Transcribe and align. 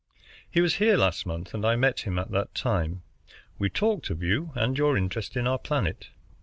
He 0.49 0.61
was 0.61 0.77
here 0.77 0.97
last 0.97 1.27
month, 1.27 1.53
and 1.53 1.63
I 1.63 1.75
met 1.75 1.99
him 1.99 2.17
at 2.17 2.31
that 2.31 2.55
time. 2.55 3.03
We 3.59 3.69
talked 3.69 4.09
of 4.09 4.23
you 4.23 4.51
and 4.55 4.75
your 4.75 4.97
interest 4.97 5.37
in 5.37 5.45
our 5.45 5.59
planet. 5.59 6.09